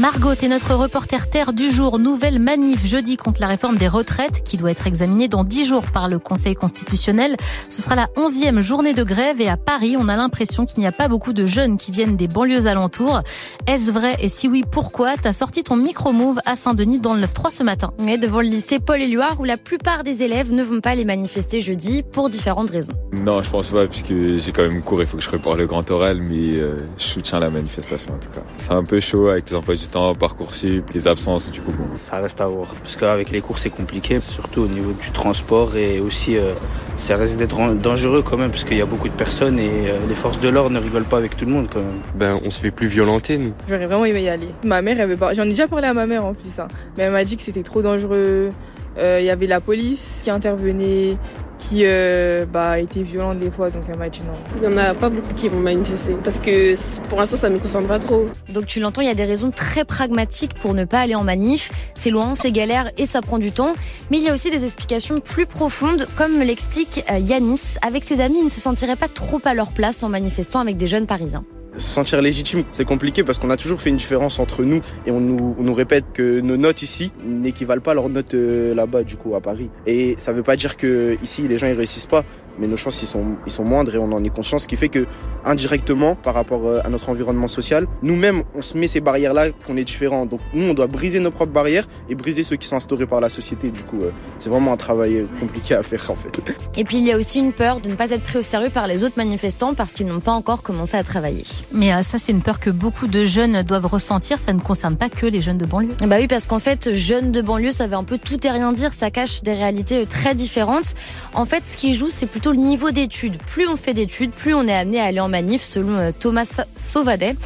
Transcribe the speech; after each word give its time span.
Margot 0.00 0.32
est 0.32 0.48
notre 0.48 0.74
reporter 0.74 1.28
terre 1.28 1.52
du 1.52 1.70
jour. 1.70 2.00
Nouvelle 2.00 2.40
manif 2.40 2.84
jeudi 2.84 3.16
contre 3.16 3.40
la 3.40 3.46
réforme 3.46 3.78
des 3.78 3.86
retraites 3.86 4.42
qui 4.42 4.56
doit 4.56 4.72
être 4.72 4.88
examinée 4.88 5.28
dans 5.28 5.44
dix 5.44 5.66
jours 5.66 5.84
par 5.92 6.08
le 6.08 6.18
Conseil 6.18 6.56
constitutionnel. 6.56 7.36
Ce 7.68 7.80
sera 7.80 7.94
la 7.94 8.08
onzième 8.16 8.60
journée 8.60 8.92
de 8.92 9.04
grève 9.04 9.40
et 9.40 9.48
à 9.48 9.56
Paris, 9.56 9.94
on 9.96 10.08
a 10.08 10.16
l'impression 10.16 10.66
qu'il 10.66 10.80
n'y 10.80 10.88
a 10.88 10.92
pas 10.92 11.06
beaucoup 11.06 11.32
de 11.32 11.46
jeunes 11.46 11.76
qui 11.76 11.92
viennent 11.92 12.16
des 12.16 12.26
banlieues 12.26 12.66
alentours. 12.66 13.22
Est-ce 13.68 13.92
vrai? 13.92 14.16
Et 14.18 14.28
si 14.28 14.48
oui, 14.48 14.64
pourquoi? 14.68 15.14
T'as 15.16 15.32
sorti 15.32 15.62
ton 15.62 15.76
micro-move 15.76 16.40
à 16.44 16.56
Saint-Denis 16.56 16.98
dans 16.98 17.14
le 17.14 17.22
9-3 17.22 17.52
ce 17.52 17.62
matin. 17.62 17.92
Mais 18.02 18.18
devant 18.18 18.40
le 18.40 18.48
lycée 18.48 18.80
Paul-Éluard 18.80 19.38
où 19.38 19.44
la 19.44 19.56
plupart 19.56 20.02
des 20.02 20.24
élèves 20.24 20.52
ne 20.52 20.64
vont 20.64 20.80
pas 20.80 20.90
aller 20.90 21.04
manifester 21.04 21.60
jeudi 21.60 22.02
pour 22.02 22.28
différentes 22.30 22.70
raisons. 22.70 22.92
Non, 23.12 23.42
je 23.42 23.50
pense 23.50 23.68
pas 23.68 23.86
puisque 23.86 24.08
j'ai 24.08 24.50
quand 24.50 24.62
même 24.62 24.82
cours, 24.82 25.02
il 25.02 25.06
faut 25.06 25.18
que 25.18 25.22
je 25.22 25.28
prépare 25.28 25.54
le 25.54 25.68
grand 25.68 25.88
oral, 25.92 26.20
mais 26.20 26.56
euh, 26.56 26.76
je 26.98 27.04
soutiens 27.04 27.38
la 27.38 27.50
manifestation 27.50 28.12
en 28.12 28.18
tout 28.18 28.30
cas. 28.30 28.42
C'est 28.56 28.72
un 28.72 28.82
peu 28.82 28.98
chaud 28.98 29.28
avec 29.28 29.48
les 29.48 29.54
emplois 29.54 29.76
du 29.84 29.90
temps, 29.90 30.14
Parcoursup, 30.14 30.90
les 30.92 31.08
absences, 31.08 31.50
du 31.50 31.60
coup 31.60 31.72
bon. 31.72 31.84
Ça 31.94 32.20
reste 32.20 32.40
à 32.40 32.46
voir, 32.46 32.68
parce 32.82 32.96
qu'avec 32.96 33.30
les 33.30 33.40
cours 33.40 33.58
c'est 33.58 33.70
compliqué, 33.70 34.20
surtout 34.20 34.62
au 34.62 34.66
niveau 34.66 34.92
du 34.92 35.10
transport 35.10 35.76
et 35.76 36.00
aussi 36.00 36.36
euh, 36.36 36.54
ça 36.96 37.16
risque 37.16 37.38
d'être 37.38 37.74
dangereux 37.74 38.22
quand 38.22 38.36
même, 38.36 38.50
parce 38.50 38.64
qu'il 38.64 38.78
y 38.78 38.82
a 38.82 38.86
beaucoup 38.86 39.08
de 39.08 39.14
personnes 39.14 39.58
et 39.58 39.70
euh, 39.88 39.98
les 40.08 40.14
forces 40.14 40.40
de 40.40 40.48
l'ordre 40.48 40.70
ne 40.70 40.80
rigolent 40.80 41.04
pas 41.04 41.18
avec 41.18 41.36
tout 41.36 41.44
le 41.44 41.52
monde 41.52 41.68
quand 41.72 41.80
même. 41.80 42.00
Ben 42.14 42.40
on 42.44 42.50
se 42.50 42.60
fait 42.60 42.70
plus 42.70 42.88
violenter 42.88 43.38
nous. 43.38 43.52
J'aurais 43.68 43.84
vraiment 43.84 44.04
aimé 44.04 44.22
y 44.22 44.28
aller. 44.28 44.48
Ma 44.64 44.82
mère, 44.82 45.00
elle 45.00 45.08
veut 45.08 45.16
pas. 45.16 45.32
J'en 45.34 45.44
ai 45.44 45.50
déjà 45.50 45.68
parlé 45.68 45.86
à 45.86 45.94
ma 45.94 46.06
mère 46.06 46.24
en 46.24 46.34
plus, 46.34 46.58
hein. 46.58 46.68
mais 46.96 47.04
elle 47.04 47.12
m'a 47.12 47.24
dit 47.24 47.36
que 47.36 47.42
c'était 47.42 47.62
trop 47.62 47.82
dangereux. 47.82 48.50
Euh, 48.98 49.18
Il 49.20 49.26
y 49.26 49.30
avait 49.30 49.46
la 49.46 49.60
police 49.60 50.20
qui 50.22 50.30
intervenait, 50.30 51.16
qui 51.58 51.82
euh, 51.84 52.46
bah, 52.46 52.78
était 52.78 53.02
violente 53.02 53.38
des 53.38 53.50
fois, 53.50 53.70
donc 53.70 53.82
elle 53.88 53.98
m'a 53.98 54.08
dit 54.08 54.20
non. 54.20 54.32
Il 54.56 54.68
n'y 54.68 54.74
en 54.74 54.78
a 54.78 54.94
pas 54.94 55.08
beaucoup 55.08 55.32
qui 55.34 55.48
vont 55.48 55.60
manifester 55.60 56.14
parce 56.22 56.40
que 56.40 56.74
pour 57.08 57.18
l'instant 57.18 57.36
ça 57.36 57.48
ne 57.48 57.54
nous 57.54 57.60
concerne 57.60 57.86
pas 57.86 57.98
trop. 57.98 58.26
Donc 58.52 58.66
tu 58.66 58.80
l'entends, 58.80 59.00
il 59.00 59.08
y 59.08 59.10
a 59.10 59.14
des 59.14 59.24
raisons 59.24 59.50
très 59.50 59.84
pragmatiques 59.84 60.54
pour 60.54 60.74
ne 60.74 60.84
pas 60.84 61.00
aller 61.00 61.14
en 61.14 61.24
manif. 61.24 61.70
C'est 61.94 62.10
loin, 62.10 62.34
c'est 62.34 62.52
galère 62.52 62.90
et 62.98 63.06
ça 63.06 63.22
prend 63.22 63.38
du 63.38 63.52
temps. 63.52 63.74
Mais 64.10 64.18
il 64.18 64.24
y 64.24 64.28
a 64.28 64.32
aussi 64.32 64.50
des 64.50 64.64
explications 64.64 65.20
plus 65.20 65.46
profondes, 65.46 66.06
comme 66.16 66.40
l'explique 66.40 67.04
euh, 67.10 67.18
Yanis. 67.18 67.78
Avec 67.82 68.04
ses 68.04 68.20
amis, 68.20 68.38
ils 68.40 68.44
ne 68.44 68.50
se 68.50 68.60
sentiraient 68.60 68.96
pas 68.96 69.08
trop 69.08 69.40
à 69.44 69.54
leur 69.54 69.72
place 69.72 70.02
en 70.02 70.08
manifestant 70.08 70.60
avec 70.60 70.76
des 70.76 70.86
jeunes 70.86 71.06
parisiens. 71.06 71.44
Se 71.76 71.88
sentir 71.88 72.20
légitime, 72.22 72.64
c'est 72.70 72.84
compliqué 72.84 73.24
parce 73.24 73.38
qu'on 73.38 73.50
a 73.50 73.56
toujours 73.56 73.80
fait 73.80 73.90
une 73.90 73.96
différence 73.96 74.38
entre 74.38 74.62
nous 74.62 74.80
et 75.06 75.10
on 75.10 75.20
nous, 75.20 75.56
on 75.58 75.62
nous 75.62 75.74
répète 75.74 76.04
que 76.12 76.40
nos 76.40 76.56
notes 76.56 76.82
ici 76.82 77.12
n'équivalent 77.24 77.80
pas 77.82 77.92
à 77.92 77.94
leurs 77.94 78.08
notes 78.08 78.34
euh, 78.34 78.74
là-bas, 78.74 79.02
du 79.02 79.16
coup, 79.16 79.34
à 79.34 79.40
Paris. 79.40 79.70
Et 79.86 80.14
ça 80.18 80.32
veut 80.32 80.42
pas 80.42 80.56
dire 80.56 80.76
que 80.76 81.16
ici 81.22 81.48
les 81.48 81.58
gens 81.58 81.66
ils 81.66 81.74
réussissent 81.74 82.06
pas, 82.06 82.24
mais 82.58 82.66
nos 82.68 82.76
chances 82.76 83.02
ils 83.02 83.06
sont, 83.06 83.24
ils 83.46 83.52
sont 83.52 83.64
moindres 83.64 83.94
et 83.94 83.98
on 83.98 84.12
en 84.12 84.22
est 84.22 84.30
conscient, 84.30 84.58
ce 84.58 84.68
qui 84.68 84.76
fait 84.76 84.88
que 84.88 85.06
indirectement, 85.44 86.14
par 86.14 86.34
rapport 86.34 86.64
euh, 86.64 86.80
à 86.84 86.88
notre 86.88 87.08
environnement 87.08 87.48
social, 87.48 87.86
nous-mêmes 88.02 88.44
on 88.54 88.62
se 88.62 88.76
met 88.78 88.86
ces 88.86 89.00
barrières-là 89.00 89.50
qu'on 89.66 89.76
est 89.76 89.84
différents. 89.84 90.26
Donc 90.26 90.40
nous 90.52 90.64
on 90.64 90.74
doit 90.74 90.86
briser 90.86 91.18
nos 91.20 91.30
propres 91.30 91.52
barrières 91.52 91.86
et 92.08 92.14
briser 92.14 92.42
ceux 92.42 92.56
qui 92.56 92.66
sont 92.68 92.76
instaurés 92.76 93.06
par 93.06 93.20
la 93.20 93.28
société. 93.28 93.70
Du 93.70 93.82
coup, 93.82 94.00
euh, 94.02 94.10
c'est 94.38 94.48
vraiment 94.48 94.72
un 94.72 94.76
travail 94.76 95.26
compliqué 95.40 95.74
à 95.74 95.82
faire 95.82 96.08
en 96.10 96.16
fait. 96.16 96.40
Et 96.76 96.84
puis 96.84 96.98
il 96.98 97.04
y 97.04 97.12
a 97.12 97.18
aussi 97.18 97.40
une 97.40 97.52
peur 97.52 97.80
de 97.80 97.88
ne 97.88 97.94
pas 97.94 98.10
être 98.10 98.22
pris 98.22 98.38
au 98.38 98.42
sérieux 98.42 98.70
par 98.70 98.86
les 98.86 99.02
autres 99.04 99.16
manifestants 99.16 99.74
parce 99.74 99.92
qu'ils 99.92 100.06
n'ont 100.06 100.20
pas 100.20 100.32
encore 100.32 100.62
commencé 100.62 100.96
à 100.96 101.02
travailler. 101.02 101.44
Mais 101.72 101.92
euh, 101.92 102.02
ça, 102.02 102.18
c'est 102.18 102.32
une 102.32 102.42
peur 102.42 102.60
que 102.60 102.70
beaucoup 102.70 103.06
de 103.06 103.24
jeunes 103.24 103.62
doivent 103.62 103.86
ressentir. 103.86 104.38
Ça 104.38 104.52
ne 104.52 104.60
concerne 104.60 104.96
pas 104.96 105.08
que 105.08 105.26
les 105.26 105.40
jeunes 105.40 105.58
de 105.58 105.66
banlieue. 105.66 105.94
Bah 106.00 106.16
oui, 106.18 106.26
parce 106.26 106.46
qu'en 106.46 106.58
fait, 106.58 106.92
jeunes 106.92 107.32
de 107.32 107.42
banlieue, 107.42 107.72
ça 107.72 107.86
veut 107.86 107.94
un 107.94 108.04
peu 108.04 108.18
tout 108.18 108.46
et 108.46 108.50
rien 108.50 108.72
dire. 108.72 108.92
Ça 108.92 109.10
cache 109.10 109.42
des 109.42 109.54
réalités 109.54 110.02
euh, 110.02 110.06
très 110.06 110.34
différentes. 110.34 110.94
En 111.32 111.44
fait, 111.44 111.62
ce 111.68 111.76
qui 111.76 111.94
joue, 111.94 112.08
c'est 112.10 112.26
plutôt 112.26 112.52
le 112.52 112.58
niveau 112.58 112.90
d'études. 112.90 113.38
Plus 113.38 113.66
on 113.68 113.76
fait 113.76 113.94
d'études, 113.94 114.32
plus 114.32 114.54
on 114.54 114.66
est 114.66 114.74
amené 114.74 115.00
à 115.00 115.04
aller 115.04 115.20
en 115.20 115.28
manif, 115.28 115.62
selon 115.62 115.96
euh, 115.96 116.10
Thomas 116.18 116.62
Sauvadet. 116.76 117.36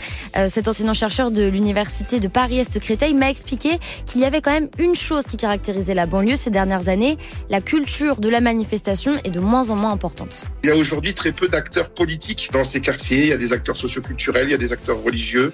Cet 0.48 0.68
ancien 0.68 0.92
chercheur 0.92 1.30
de 1.30 1.42
l'université 1.42 2.20
de 2.20 2.28
Paris-Est 2.28 2.78
Créteil 2.78 3.14
m'a 3.14 3.30
expliqué 3.30 3.78
qu'il 4.06 4.20
y 4.20 4.24
avait 4.24 4.40
quand 4.40 4.52
même 4.52 4.68
une 4.78 4.94
chose 4.94 5.24
qui 5.24 5.36
caractérisait 5.36 5.94
la 5.94 6.06
banlieue 6.06 6.36
ces 6.36 6.50
dernières 6.50 6.88
années. 6.88 7.16
La 7.50 7.60
culture 7.60 8.16
de 8.16 8.28
la 8.28 8.40
manifestation 8.40 9.12
est 9.24 9.30
de 9.30 9.40
moins 9.40 9.70
en 9.70 9.76
moins 9.76 9.90
importante. 9.90 10.44
Il 10.62 10.70
y 10.70 10.72
a 10.72 10.76
aujourd'hui 10.76 11.14
très 11.14 11.32
peu 11.32 11.48
d'acteurs 11.48 11.90
politiques 11.90 12.50
dans 12.52 12.64
ces 12.64 12.80
quartiers. 12.80 13.22
Il 13.22 13.28
y 13.28 13.32
a 13.32 13.36
des 13.36 13.52
acteurs 13.52 13.76
socioculturels, 13.76 14.07
il 14.10 14.50
y 14.50 14.54
a 14.54 14.58
des 14.58 14.72
acteurs 14.72 15.02
religieux. 15.02 15.52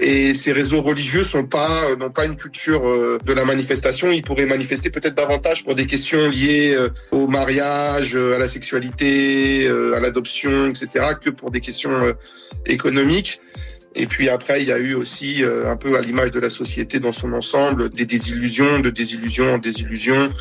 Et 0.00 0.34
ces 0.34 0.52
réseaux 0.52 0.82
religieux 0.82 1.22
sont 1.22 1.44
pas, 1.44 1.94
n'ont 1.96 2.10
pas 2.10 2.24
une 2.24 2.36
culture 2.36 2.82
de 2.82 3.32
la 3.32 3.44
manifestation. 3.44 4.10
Ils 4.10 4.22
pourraient 4.22 4.46
manifester 4.46 4.90
peut-être 4.90 5.14
davantage 5.14 5.64
pour 5.64 5.74
des 5.76 5.86
questions 5.86 6.28
liées 6.28 6.76
au 7.12 7.28
mariage, 7.28 8.16
à 8.16 8.38
la 8.38 8.48
sexualité, 8.48 9.68
à 9.68 10.00
l'adoption, 10.00 10.68
etc., 10.68 10.88
que 11.20 11.30
pour 11.30 11.52
des 11.52 11.60
questions 11.60 12.14
économiques. 12.66 13.40
Et 13.94 14.06
puis 14.06 14.28
après, 14.28 14.62
il 14.62 14.68
y 14.68 14.72
a 14.72 14.78
eu 14.78 14.94
aussi, 14.94 15.44
un 15.44 15.76
peu 15.76 15.96
à 15.96 16.00
l'image 16.00 16.32
de 16.32 16.40
la 16.40 16.50
société 16.50 16.98
dans 16.98 17.12
son 17.12 17.32
ensemble, 17.32 17.90
des 17.90 18.06
désillusions, 18.06 18.80
de 18.80 18.90
désillusion 18.90 19.54
en 19.54 19.58
désillusion 19.58 20.32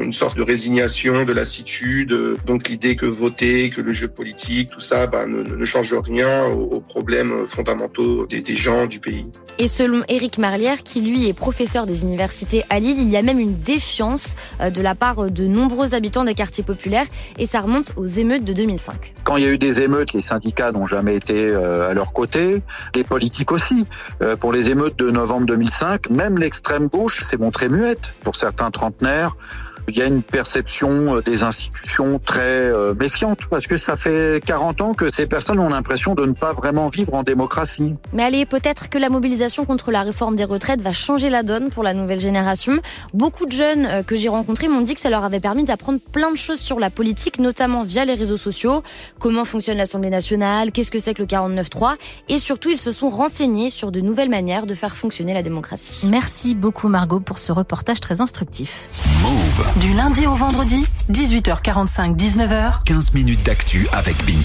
une 0.00 0.12
sorte 0.12 0.36
de 0.36 0.42
résignation, 0.42 1.24
de 1.24 1.32
lassitude. 1.32 2.16
Donc 2.46 2.68
l'idée 2.68 2.96
que 2.96 3.06
voter, 3.06 3.70
que 3.70 3.80
le 3.80 3.92
jeu 3.92 4.08
politique, 4.08 4.70
tout 4.70 4.80
ça, 4.80 5.06
bah, 5.06 5.26
ne, 5.26 5.42
ne, 5.42 5.64
change 5.64 5.92
rien 5.92 6.46
aux, 6.46 6.62
aux 6.62 6.80
problèmes 6.80 7.46
fondamentaux 7.46 8.26
des, 8.26 8.40
des, 8.40 8.54
gens 8.54 8.86
du 8.86 9.00
pays. 9.00 9.26
Et 9.58 9.68
selon 9.68 10.02
Éric 10.08 10.38
Marlière, 10.38 10.82
qui 10.82 11.00
lui 11.00 11.28
est 11.28 11.32
professeur 11.32 11.86
des 11.86 12.02
universités 12.02 12.64
à 12.70 12.78
Lille, 12.78 12.98
il 12.98 13.08
y 13.08 13.16
a 13.16 13.22
même 13.22 13.38
une 13.38 13.54
défiance 13.54 14.34
de 14.60 14.82
la 14.82 14.94
part 14.94 15.30
de 15.30 15.46
nombreux 15.46 15.94
habitants 15.94 16.24
des 16.24 16.34
quartiers 16.34 16.64
populaires 16.64 17.06
et 17.38 17.46
ça 17.46 17.60
remonte 17.60 17.92
aux 17.96 18.06
émeutes 18.06 18.44
de 18.44 18.52
2005. 18.52 19.14
Quand 19.24 19.36
il 19.36 19.44
y 19.44 19.46
a 19.46 19.50
eu 19.50 19.58
des 19.58 19.80
émeutes, 19.80 20.12
les 20.12 20.20
syndicats 20.20 20.72
n'ont 20.72 20.86
jamais 20.86 21.16
été 21.16 21.54
à 21.54 21.94
leur 21.94 22.12
côté, 22.12 22.62
les 22.94 23.04
politiques 23.04 23.52
aussi. 23.52 23.86
Pour 24.40 24.52
les 24.52 24.70
émeutes 24.70 24.98
de 24.98 25.10
novembre 25.10 25.46
2005, 25.46 26.10
même 26.10 26.38
l'extrême 26.38 26.88
gauche 26.88 27.22
s'est 27.22 27.36
montrée 27.36 27.68
muette 27.68 28.12
pour 28.22 28.36
certains 28.36 28.70
trentenaires 28.70 29.36
il 29.88 29.96
y 29.96 30.02
a 30.02 30.06
une 30.06 30.22
perception 30.22 31.20
des 31.20 31.42
institutions 31.42 32.18
très 32.18 32.70
méfiante 32.98 33.40
parce 33.50 33.66
que 33.66 33.76
ça 33.76 33.96
fait 33.96 34.42
40 34.44 34.80
ans 34.80 34.94
que 34.94 35.12
ces 35.12 35.26
personnes 35.26 35.58
ont 35.58 35.68
l'impression 35.68 36.14
de 36.14 36.24
ne 36.24 36.32
pas 36.32 36.52
vraiment 36.52 36.88
vivre 36.88 37.14
en 37.14 37.22
démocratie. 37.22 37.94
Mais 38.12 38.22
allez, 38.22 38.46
peut-être 38.46 38.88
que 38.88 38.98
la 38.98 39.10
mobilisation 39.10 39.64
contre 39.64 39.90
la 39.90 40.02
réforme 40.02 40.36
des 40.36 40.44
retraites 40.44 40.80
va 40.80 40.92
changer 40.92 41.30
la 41.30 41.42
donne 41.42 41.70
pour 41.70 41.82
la 41.82 41.94
nouvelle 41.94 42.20
génération. 42.20 42.74
Beaucoup 43.12 43.46
de 43.46 43.52
jeunes 43.52 44.04
que 44.06 44.16
j'ai 44.16 44.28
rencontrés 44.28 44.68
m'ont 44.68 44.80
dit 44.82 44.94
que 44.94 45.00
ça 45.00 45.10
leur 45.10 45.24
avait 45.24 45.40
permis 45.40 45.64
d'apprendre 45.64 45.98
plein 46.12 46.30
de 46.30 46.36
choses 46.36 46.60
sur 46.60 46.78
la 46.78 46.90
politique, 46.90 47.38
notamment 47.38 47.82
via 47.82 48.04
les 48.04 48.14
réseaux 48.14 48.36
sociaux, 48.36 48.82
comment 49.18 49.44
fonctionne 49.44 49.78
l'Assemblée 49.78 50.10
nationale, 50.10 50.72
qu'est-ce 50.72 50.90
que 50.90 50.98
c'est 50.98 51.14
que 51.14 51.22
le 51.22 51.26
49.3 51.26 51.96
et 52.28 52.38
surtout 52.38 52.70
ils 52.70 52.78
se 52.78 52.92
sont 52.92 53.08
renseignés 53.08 53.70
sur 53.70 53.92
de 53.92 54.00
nouvelles 54.00 54.30
manières 54.30 54.66
de 54.66 54.74
faire 54.74 54.96
fonctionner 54.96 55.34
la 55.34 55.42
démocratie. 55.42 56.06
Merci 56.08 56.54
beaucoup 56.54 56.88
Margot 56.88 57.20
pour 57.20 57.38
ce 57.38 57.52
reportage 57.52 58.00
très 58.00 58.20
instructif. 58.20 58.88
Move. 59.22 59.80
Du 59.80 59.92
lundi 59.94 60.26
au 60.26 60.34
vendredi, 60.34 60.84
18h45, 61.10 62.16
19h. 62.16 62.82
15 62.84 63.14
minutes 63.14 63.44
d'actu 63.44 63.86
avec 63.92 64.16
Binti. 64.24 64.40